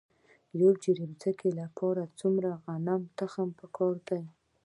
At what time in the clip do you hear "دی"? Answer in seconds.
4.09-4.23